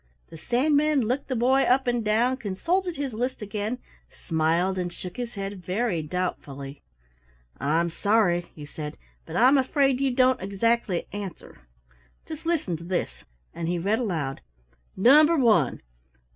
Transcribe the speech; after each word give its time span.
The 0.29 0.37
Sandman 0.39 1.01
looked 1.01 1.27
the 1.27 1.35
boy 1.35 1.61
up 1.61 1.85
and 1.85 2.03
down, 2.03 2.37
consulted 2.37 2.95
his 2.95 3.13
list 3.13 3.43
again, 3.43 3.77
smiled 4.09 4.79
and 4.79 4.91
shook 4.91 5.15
his 5.15 5.35
head 5.35 5.63
very 5.63 6.01
doubtfully. 6.01 6.81
"I'm 7.59 7.91
sorry," 7.91 8.47
he 8.55 8.65
said, 8.65 8.97
"but 9.27 9.35
I'm 9.35 9.59
afraid 9.59 10.01
you 10.01 10.09
don't 10.09 10.41
exactly 10.41 11.05
answer. 11.13 11.67
Just 12.25 12.47
listen 12.47 12.77
to 12.77 12.83
this." 12.83 13.25
And 13.53 13.67
he 13.67 13.77
read 13.77 13.99
aloud: 13.99 14.41
"Number 14.97 15.37
one. 15.37 15.81